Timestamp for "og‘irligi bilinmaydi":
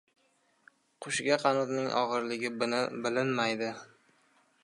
1.99-3.71